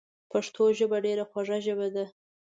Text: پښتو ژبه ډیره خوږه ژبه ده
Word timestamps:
پښتو 0.31 0.63
ژبه 0.79 0.97
ډیره 1.05 1.23
خوږه 1.29 1.57
ژبه 1.65 1.87
ده 1.95 2.05